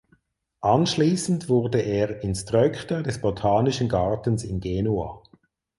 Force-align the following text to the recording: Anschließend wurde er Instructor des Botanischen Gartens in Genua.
Anschließend 0.61 1.47
wurde 1.47 1.77
er 1.79 2.23
Instructor 2.23 3.03
des 3.03 3.21
Botanischen 3.21 3.87
Gartens 3.87 4.43
in 4.43 4.59
Genua. 4.59 5.21